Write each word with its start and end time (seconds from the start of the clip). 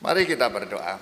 Mari 0.00 0.24
kita 0.24 0.48
berdoa. 0.48 0.96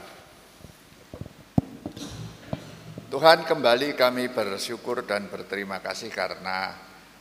Tuhan 3.15 3.47
kembali 3.47 3.95
kami 3.95 4.27
bersyukur 4.35 5.07
dan 5.07 5.31
berterima 5.31 5.79
kasih 5.79 6.11
karena 6.11 6.75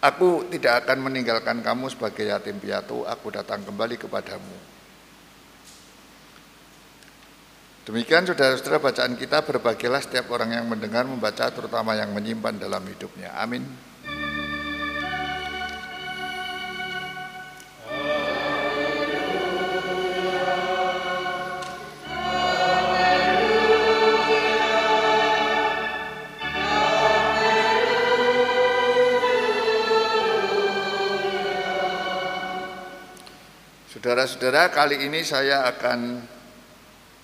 Aku 0.00 0.48
tidak 0.48 0.88
akan 0.88 1.12
meninggalkan 1.12 1.60
kamu 1.60 1.92
sebagai 1.92 2.24
yatim 2.24 2.56
piatu, 2.56 3.04
aku 3.04 3.28
datang 3.28 3.60
kembali 3.60 4.00
kepadamu. 4.00 4.56
Demikian 7.84 8.24
saudara-saudara 8.24 8.80
bacaan 8.80 9.12
kita 9.20 9.44
berbagilah 9.44 10.00
setiap 10.00 10.32
orang 10.32 10.56
yang 10.56 10.64
mendengar, 10.64 11.04
membaca, 11.04 11.52
terutama 11.52 11.92
yang 12.00 12.16
menyimpan 12.16 12.56
dalam 12.56 12.80
hidupnya. 12.88 13.36
Amin. 13.36 13.60
Saudara-saudara, 34.00 34.72
kali 34.72 35.12
ini 35.12 35.20
saya 35.20 35.68
akan 35.68 36.24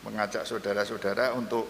mengajak 0.04 0.44
saudara-saudara 0.44 1.32
untuk 1.32 1.64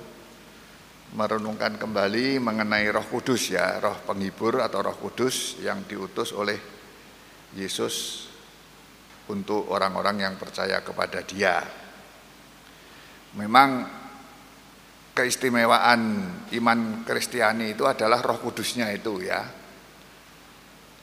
merenungkan 1.14 1.78
kembali 1.78 2.42
mengenai 2.42 2.90
Roh 2.90 3.06
Kudus 3.06 3.54
ya, 3.54 3.78
Roh 3.78 4.02
penghibur 4.02 4.58
atau 4.58 4.82
Roh 4.82 4.98
Kudus 4.98 5.62
yang 5.62 5.86
diutus 5.86 6.34
oleh 6.34 6.58
Yesus 7.54 8.26
untuk 9.30 9.70
orang-orang 9.70 10.26
yang 10.26 10.34
percaya 10.34 10.82
kepada 10.82 11.22
Dia. 11.22 11.62
Memang 13.38 13.86
keistimewaan 15.14 16.02
iman 16.50 17.06
Kristiani 17.06 17.78
itu 17.78 17.86
adalah 17.86 18.18
Roh 18.26 18.42
Kudusnya 18.42 18.90
itu 18.90 19.22
ya. 19.22 19.46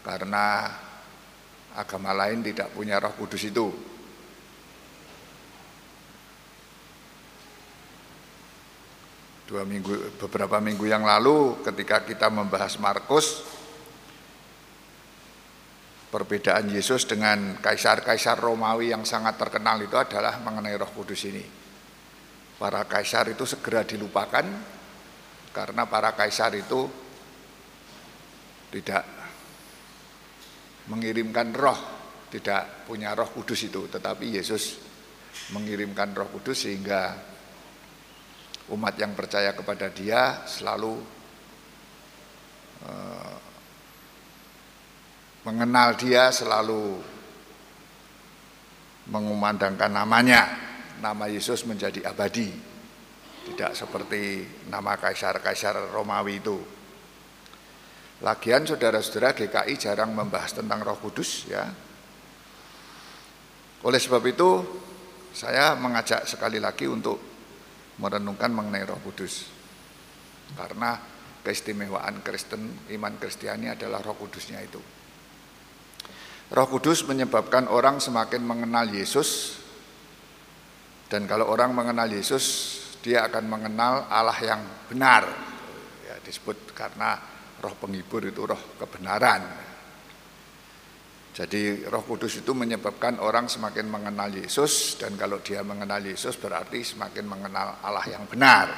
Karena 0.03 0.67
agama 1.79 2.11
lain 2.11 2.43
tidak 2.43 2.75
punya 2.75 2.99
Roh 2.99 3.15
Kudus 3.15 3.47
itu. 3.47 3.92
Dua 9.53 9.69
minggu 9.69 10.17
beberapa 10.17 10.57
minggu 10.57 10.89
yang 10.89 11.05
lalu 11.05 11.61
ketika 11.61 12.01
kita 12.01 12.25
membahas 12.33 12.73
Markus 12.81 13.45
perbedaan 16.09 16.73
Yesus 16.73 17.05
dengan 17.05 17.61
kaisar-kaisar 17.61 18.41
Romawi 18.41 18.89
yang 18.89 19.05
sangat 19.05 19.37
terkenal 19.37 19.77
itu 19.77 19.93
adalah 19.93 20.41
mengenai 20.41 20.73
Roh 20.73 20.89
Kudus 20.89 21.29
ini. 21.29 21.45
Para 22.57 22.81
kaisar 22.89 23.29
itu 23.29 23.45
segera 23.45 23.85
dilupakan 23.85 24.41
karena 25.53 25.85
para 25.85 26.17
kaisar 26.17 26.57
itu 26.57 26.89
tidak 28.73 29.05
mengirimkan 30.89 31.53
roh, 31.53 31.77
tidak 32.33 32.89
punya 32.89 33.13
Roh 33.13 33.29
Kudus 33.29 33.69
itu, 33.69 33.85
tetapi 33.85 34.33
Yesus 34.33 34.81
mengirimkan 35.53 36.09
Roh 36.17 36.33
Kudus 36.33 36.65
sehingga 36.65 37.32
umat 38.71 38.95
yang 38.95 39.11
percaya 39.11 39.51
kepada 39.51 39.91
dia 39.91 40.47
selalu 40.47 40.95
uh, 42.87 43.35
mengenal 45.43 45.99
dia 45.99 46.31
selalu 46.31 47.03
mengumandangkan 49.11 49.91
namanya. 49.91 50.41
Nama 51.03 51.27
Yesus 51.27 51.67
menjadi 51.67 52.07
abadi. 52.07 52.47
Tidak 53.43 53.75
seperti 53.75 54.47
nama 54.71 54.95
kaisar-kaisar 54.95 55.91
Romawi 55.91 56.39
itu. 56.39 56.55
Lagian 58.23 58.63
saudara-saudara 58.63 59.35
GKI 59.35 59.75
jarang 59.75 60.15
membahas 60.15 60.55
tentang 60.55 60.79
roh 60.79 60.95
kudus 60.95 61.51
ya. 61.51 61.67
Oleh 63.83 63.99
sebab 63.99 64.23
itu 64.23 64.63
saya 65.35 65.75
mengajak 65.75 66.23
sekali 66.23 66.63
lagi 66.63 66.87
untuk 66.87 67.32
merenungkan 67.97 68.49
mengenai 68.49 68.85
Roh 68.87 69.01
Kudus. 69.03 69.49
Karena 70.53 70.97
keistimewaan 71.43 72.23
Kristen, 72.23 72.87
iman 72.93 73.13
Kristiani 73.19 73.73
adalah 73.73 73.99
Roh 74.01 74.15
Kudusnya 74.15 74.61
itu. 74.61 74.81
Roh 76.53 76.67
Kudus 76.69 77.05
menyebabkan 77.09 77.65
orang 77.65 77.97
semakin 77.97 78.45
mengenal 78.45 78.85
Yesus 78.89 79.59
dan 81.13 81.29
kalau 81.29 81.45
orang 81.45 81.77
mengenal 81.77 82.09
Yesus, 82.09 82.45
dia 83.05 83.29
akan 83.29 83.45
mengenal 83.45 84.09
Allah 84.09 84.33
yang 84.41 84.61
benar. 84.89 85.21
Ya, 86.09 86.17
disebut 86.25 86.73
karena 86.73 87.21
roh 87.61 87.77
penghibur 87.77 88.25
itu 88.25 88.41
roh 88.41 88.57
kebenaran. 88.81 89.45
Jadi 91.33 91.81
Roh 91.89 92.05
Kudus 92.05 92.37
itu 92.45 92.53
menyebabkan 92.53 93.17
orang 93.17 93.49
semakin 93.49 93.89
mengenal 93.89 94.29
Yesus 94.29 95.01
dan 95.01 95.17
kalau 95.17 95.41
dia 95.41 95.65
mengenal 95.65 95.97
Yesus 95.97 96.37
berarti 96.37 96.85
semakin 96.85 97.25
mengenal 97.25 97.81
Allah 97.81 98.05
yang 98.05 98.29
benar. 98.29 98.69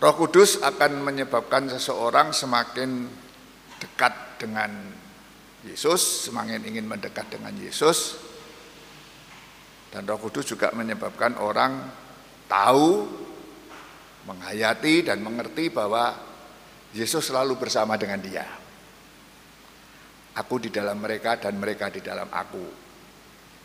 Roh 0.00 0.14
Kudus 0.16 0.56
akan 0.64 1.04
menyebabkan 1.04 1.68
seseorang 1.68 2.32
semakin 2.32 3.12
dekat 3.76 4.40
dengan 4.40 4.72
Yesus, 5.68 6.32
semakin 6.32 6.64
ingin 6.64 6.88
mendekat 6.88 7.28
dengan 7.28 7.52
Yesus. 7.52 8.16
Dan 9.92 10.08
Roh 10.08 10.16
Kudus 10.16 10.48
juga 10.48 10.72
menyebabkan 10.72 11.36
orang 11.36 11.92
tahu, 12.48 13.04
menghayati 14.24 15.12
dan 15.12 15.20
mengerti 15.20 15.68
bahwa 15.68 16.16
Yesus 16.96 17.28
selalu 17.28 17.60
bersama 17.60 18.00
dengan 18.00 18.24
dia. 18.24 18.61
Aku 20.32 20.56
di 20.56 20.72
dalam 20.72 20.96
mereka 20.96 21.36
dan 21.36 21.60
mereka 21.60 21.92
di 21.92 22.00
dalam 22.00 22.28
aku. 22.32 22.66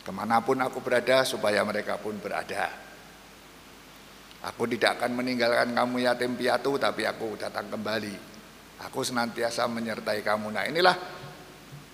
Ke 0.03 0.11
mana 0.11 0.43
pun 0.43 0.59
aku 0.59 0.83
berada 0.83 1.23
supaya 1.23 1.63
mereka 1.63 1.95
pun 1.95 2.19
berada. 2.19 2.67
Aku 4.51 4.67
tidak 4.67 4.99
akan 4.99 5.15
meninggalkan 5.15 5.71
kamu 5.71 6.07
yatim 6.07 6.35
piatu 6.35 6.75
tapi 6.75 7.07
aku 7.07 7.39
datang 7.39 7.71
kembali. 7.71 8.15
Aku 8.83 8.99
senantiasa 8.99 9.63
menyertai 9.71 10.21
kamu. 10.21 10.47
Nah 10.51 10.67
inilah 10.67 10.95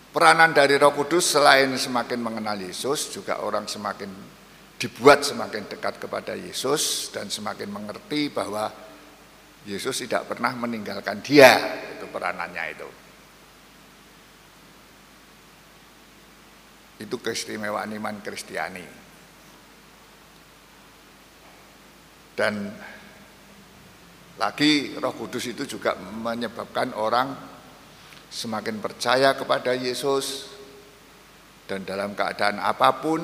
peranan 0.10 0.54
dari 0.54 0.78
roh 0.78 0.94
kudus 0.94 1.38
selain 1.38 1.74
semakin 1.74 2.20
mengenal 2.22 2.58
Yesus 2.58 3.14
juga 3.14 3.42
orang 3.46 3.70
semakin 3.70 4.10
dibuat 4.78 5.24
semakin 5.24 5.70
dekat 5.70 6.02
kepada 6.02 6.34
Yesus 6.36 7.14
dan 7.14 7.30
semakin 7.30 7.72
mengerti 7.72 8.28
bahwa 8.28 8.68
Yesus 9.64 10.04
tidak 10.04 10.28
pernah 10.28 10.52
meninggalkan 10.60 11.24
dia 11.24 11.56
itu 11.96 12.04
peranannya 12.12 12.64
itu 12.76 12.90
itu 17.02 17.16
keistimewaan 17.18 17.90
iman 17.98 18.22
Kristiani 18.22 18.86
dan 22.34 22.74
lagi 24.38 24.98
Roh 24.98 25.14
Kudus 25.14 25.46
itu 25.50 25.66
juga 25.66 25.94
menyebabkan 25.98 26.98
orang 26.98 27.34
semakin 28.34 28.82
percaya 28.82 29.38
kepada 29.38 29.78
Yesus 29.78 30.50
dan 31.70 31.86
dalam 31.86 32.18
keadaan 32.18 32.58
apa 32.58 32.90
pun 32.98 33.22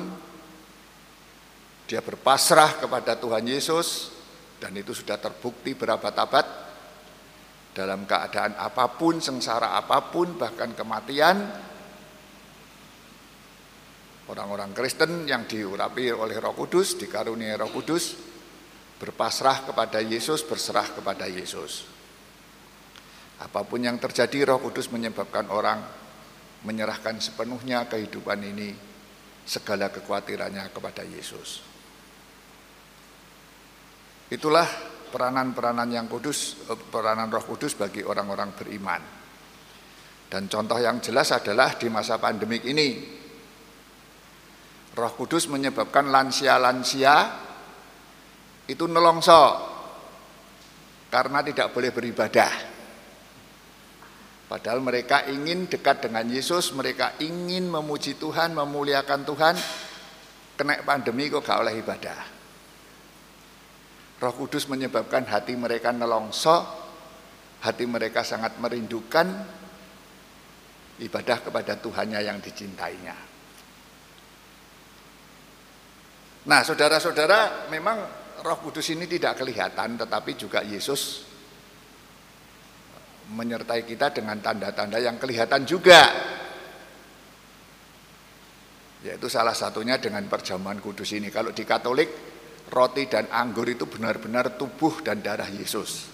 dia 1.90 1.98
berpasrah 1.98 2.78
kepada 2.78 3.18
Tuhan 3.18 3.42
Yesus 3.50 4.14
dan 4.62 4.76
itu 4.78 4.94
sudah 4.94 5.18
terbukti 5.18 5.74
berabad-abad 5.74 6.70
dalam 7.70 8.04
keadaan 8.04 8.58
apa 8.58 8.92
pun, 8.94 9.22
sengsara 9.22 9.78
apa 9.78 10.10
pun, 10.10 10.34
bahkan 10.36 10.74
kematian. 10.74 11.38
Orang-orang 14.30 14.70
Kristen 14.70 15.26
yang 15.26 15.50
diurapi 15.50 16.14
oleh 16.14 16.38
Roh 16.38 16.54
Kudus, 16.54 16.94
dikaruniai 16.94 17.58
Roh 17.58 17.74
Kudus, 17.74 18.14
berpasrah 19.02 19.66
kepada 19.66 19.98
Yesus, 19.98 20.46
berserah 20.46 20.86
kepada 20.86 21.26
Yesus. 21.26 21.82
Apa 23.42 23.66
pun 23.66 23.82
yang 23.82 23.98
terjadi, 23.98 24.54
Roh 24.54 24.62
Kudus 24.62 24.86
menyebabkan 24.94 25.50
orang 25.50 25.82
menyerahkan 26.62 27.18
sepenuhnya 27.18 27.88
kehidupan 27.90 28.38
ini, 28.44 28.70
segala 29.48 29.90
kekhawatirannya 29.90 30.70
kepada 30.70 31.02
Yesus. 31.02 31.64
Itulah 34.30 34.68
peranan-peranan 35.10 35.90
yang 35.90 36.06
kudus, 36.06 36.70
eh, 36.70 36.78
peranan 36.78 37.26
roh 37.26 37.42
kudus 37.42 37.74
bagi 37.74 38.06
orang-orang 38.06 38.54
beriman. 38.54 39.02
Dan 40.30 40.46
contoh 40.46 40.78
yang 40.78 41.02
jelas 41.02 41.34
adalah 41.34 41.74
di 41.74 41.90
masa 41.90 42.22
pandemik 42.22 42.62
ini. 42.62 43.18
Roh 45.00 45.16
kudus 45.16 45.48
menyebabkan 45.48 46.12
lansia-lansia 46.12 47.32
itu 48.68 48.84
nelongso 48.84 49.56
karena 51.08 51.40
tidak 51.40 51.72
boleh 51.72 51.88
beribadah. 51.88 52.52
Padahal 54.44 54.84
mereka 54.84 55.24
ingin 55.24 55.72
dekat 55.72 56.04
dengan 56.04 56.28
Yesus, 56.28 56.76
mereka 56.76 57.16
ingin 57.16 57.72
memuji 57.72 58.20
Tuhan, 58.20 58.52
memuliakan 58.52 59.24
Tuhan, 59.24 59.54
kena 60.60 60.84
pandemi 60.84 61.32
kok 61.32 61.48
gak 61.48 61.64
oleh 61.64 61.80
ibadah. 61.80 62.20
Roh 64.20 64.34
Kudus 64.36 64.68
menyebabkan 64.68 65.24
hati 65.24 65.56
mereka 65.56 65.96
nelongso, 65.96 66.60
hati 67.64 67.88
mereka 67.88 68.20
sangat 68.20 68.60
merindukan 68.60 69.32
ibadah 71.00 71.38
kepada 71.40 71.80
Tuhannya 71.80 72.20
yang 72.20 72.36
dicintainya. 72.44 73.29
Nah, 76.40 76.64
saudara-saudara, 76.64 77.68
memang 77.68 77.98
Roh 78.40 78.58
Kudus 78.64 78.88
ini 78.96 79.04
tidak 79.04 79.44
kelihatan, 79.44 80.00
tetapi 80.00 80.32
juga 80.40 80.64
Yesus 80.64 81.28
menyertai 83.30 83.86
kita 83.86 84.10
dengan 84.10 84.40
tanda-tanda 84.40 84.98
yang 84.98 85.20
kelihatan 85.20 85.62
juga. 85.68 86.00
Yaitu 89.00 89.28
salah 89.32 89.56
satunya 89.56 89.96
dengan 89.96 90.24
perjamuan 90.28 90.76
kudus 90.76 91.16
ini. 91.16 91.32
Kalau 91.32 91.56
di 91.56 91.64
Katolik 91.64 92.10
roti 92.68 93.08
dan 93.08 93.32
anggur 93.32 93.64
itu 93.68 93.88
benar-benar 93.88 94.60
tubuh 94.60 95.00
dan 95.00 95.24
darah 95.24 95.48
Yesus. 95.48 96.08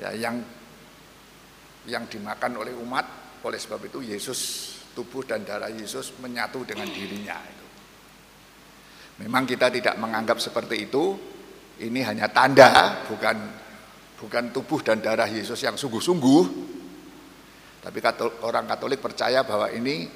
Ya, 0.00 0.14
yang 0.14 0.40
yang 1.88 2.04
dimakan 2.08 2.64
oleh 2.64 2.72
umat, 2.80 3.06
oleh 3.44 3.60
sebab 3.60 3.88
itu 3.88 4.00
Yesus 4.04 4.40
tubuh 4.96 5.24
dan 5.24 5.44
darah 5.44 5.68
Yesus 5.68 6.16
menyatu 6.20 6.64
dengan 6.64 6.88
dirinya 6.88 7.36
itu. 7.44 7.67
Memang 9.18 9.42
kita 9.46 9.66
tidak 9.70 9.98
menganggap 9.98 10.38
seperti 10.38 10.86
itu. 10.86 11.18
Ini 11.78 12.00
hanya 12.06 12.26
tanda, 12.30 13.02
bukan 13.06 13.36
bukan 14.18 14.50
tubuh 14.50 14.82
dan 14.82 14.98
darah 14.98 15.30
Yesus 15.30 15.62
yang 15.62 15.78
sungguh-sungguh. 15.78 16.42
Tapi 17.78 17.98
orang 18.42 18.66
Katolik 18.66 18.98
percaya 18.98 19.46
bahwa 19.46 19.70
ini 19.70 20.10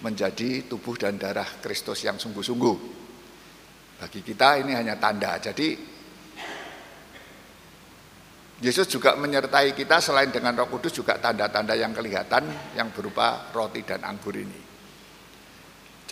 menjadi 0.00 0.66
tubuh 0.66 0.96
dan 0.96 1.20
darah 1.20 1.46
Kristus 1.60 2.00
yang 2.04 2.16
sungguh-sungguh. 2.16 2.76
Bagi 4.00 4.20
kita 4.24 4.58
ini 4.58 4.72
hanya 4.74 4.96
tanda. 4.96 5.36
Jadi 5.38 5.92
Yesus 8.62 8.86
juga 8.86 9.18
menyertai 9.18 9.74
kita 9.74 9.98
selain 9.98 10.30
dengan 10.30 10.54
Roh 10.54 10.70
Kudus 10.70 10.94
juga 10.94 11.18
tanda-tanda 11.18 11.74
yang 11.74 11.90
kelihatan 11.90 12.74
yang 12.78 12.94
berupa 12.94 13.50
roti 13.50 13.82
dan 13.82 14.06
anggur 14.06 14.38
ini. 14.38 14.71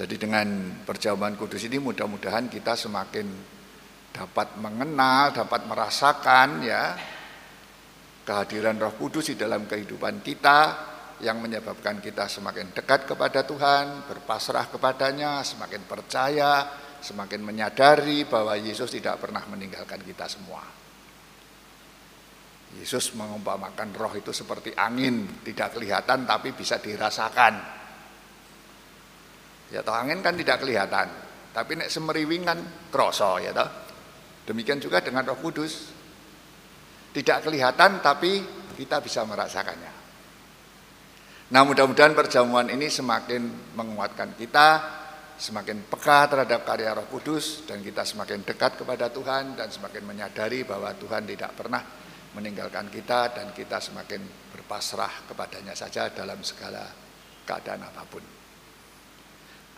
Jadi 0.01 0.17
dengan 0.17 0.81
perjamuan 0.81 1.37
kudus 1.37 1.61
ini 1.69 1.77
mudah-mudahan 1.77 2.49
kita 2.49 2.73
semakin 2.73 3.29
dapat 4.17 4.57
mengenal, 4.57 5.37
dapat 5.37 5.69
merasakan 5.69 6.65
ya 6.65 6.97
kehadiran 8.25 8.81
Roh 8.81 8.97
Kudus 8.97 9.29
di 9.29 9.37
dalam 9.37 9.69
kehidupan 9.69 10.25
kita 10.25 10.89
yang 11.21 11.37
menyebabkan 11.45 12.01
kita 12.01 12.33
semakin 12.33 12.73
dekat 12.73 13.05
kepada 13.05 13.45
Tuhan, 13.45 14.09
berpasrah 14.09 14.73
kepadanya, 14.73 15.45
semakin 15.45 15.85
percaya, 15.85 16.65
semakin 17.05 17.45
menyadari 17.45 18.25
bahwa 18.25 18.57
Yesus 18.57 18.89
tidak 18.89 19.21
pernah 19.21 19.45
meninggalkan 19.53 20.01
kita 20.01 20.25
semua. 20.33 20.65
Yesus 22.81 23.13
mengumpamakan 23.21 23.93
roh 23.93 24.17
itu 24.17 24.33
seperti 24.33 24.73
angin, 24.73 25.45
tidak 25.45 25.77
kelihatan 25.77 26.25
tapi 26.25 26.57
bisa 26.57 26.81
dirasakan. 26.81 27.80
Ya 29.71 29.87
toh 29.87 29.95
angin 29.95 30.19
kan 30.19 30.35
tidak 30.35 30.67
kelihatan, 30.67 31.07
tapi 31.55 31.79
nek 31.79 31.91
semeriwing 31.91 32.43
kan 32.43 32.59
kroso 32.91 33.39
ya 33.39 33.55
toh. 33.55 33.71
Demikian 34.51 34.83
juga 34.83 34.99
dengan 34.99 35.23
Roh 35.23 35.39
Kudus. 35.39 35.95
Tidak 37.11 37.39
kelihatan 37.43 38.03
tapi 38.03 38.43
kita 38.75 39.03
bisa 39.03 39.23
merasakannya. 39.27 39.93
Nah 41.51 41.63
mudah-mudahan 41.67 42.15
perjamuan 42.15 42.71
ini 42.71 42.87
semakin 42.87 43.75
menguatkan 43.75 44.39
kita, 44.39 44.69
semakin 45.39 45.87
peka 45.91 46.31
terhadap 46.31 46.63
karya 46.63 46.95
Roh 46.95 47.11
Kudus 47.11 47.67
dan 47.67 47.83
kita 47.83 48.07
semakin 48.07 48.47
dekat 48.47 48.79
kepada 48.79 49.11
Tuhan 49.11 49.59
dan 49.59 49.71
semakin 49.71 50.03
menyadari 50.07 50.63
bahwa 50.63 50.95
Tuhan 50.95 51.27
tidak 51.27 51.51
pernah 51.59 51.83
meninggalkan 52.39 52.87
kita 52.91 53.35
dan 53.35 53.51
kita 53.51 53.83
semakin 53.83 54.23
berpasrah 54.55 55.27
kepadanya 55.27 55.75
saja 55.75 56.15
dalam 56.15 56.39
segala 56.47 56.87
keadaan 57.43 57.83
apa 57.83 58.07
pun. 58.07 58.40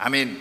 I 0.04 0.08
mean, 0.08 0.36